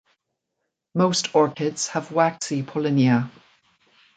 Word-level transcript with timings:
Most 0.95 1.35
orchids 1.35 1.89
have 1.89 2.11
waxy 2.11 2.63
pollinia. 2.63 3.29